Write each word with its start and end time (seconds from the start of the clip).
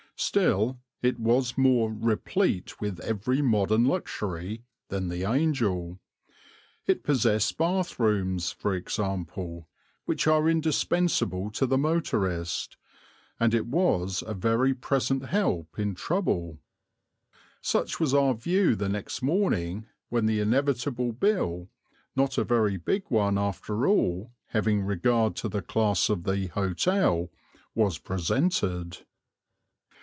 Still, 0.17 0.79
it 1.01 1.19
was 1.19 1.57
more 1.57 1.91
"replete 1.91 2.79
with 2.79 2.99
every 2.99 3.41
modern 3.41 3.85
luxury" 3.85 4.63
than 4.89 5.07
the 5.09 5.23
"Angel"; 5.23 5.99
it 6.85 7.01
possessed 7.03 7.57
bathrooms, 7.57 8.51
for 8.51 8.75
example, 8.75 9.67
which 10.05 10.27
are 10.27 10.47
indispensable 10.47 11.49
to 11.49 11.65
the 11.65 11.79
motorist, 11.79 12.77
and 13.39 13.55
it 13.55 13.65
was 13.65 14.23
a 14.27 14.35
very 14.35 14.75
present 14.75 15.25
help 15.29 15.79
in 15.79 15.95
trouble. 15.95 16.59
Such 17.59 17.99
was 17.99 18.13
our 18.13 18.35
view 18.35 18.75
the 18.75 18.89
next 18.89 19.23
morning, 19.23 19.87
when 20.09 20.27
the 20.27 20.39
inevitable 20.39 21.13
bill, 21.13 21.67
not 22.15 22.37
a 22.37 22.43
very 22.43 22.77
big 22.77 23.05
one 23.09 23.39
after 23.39 23.87
all, 23.87 24.31
having 24.49 24.83
regard 24.83 25.35
to 25.37 25.49
the 25.49 25.63
class 25.63 26.09
of 26.09 26.25
the 26.25 26.45
hotel, 26.49 27.31
was 27.73 27.97
presented. 27.97 28.99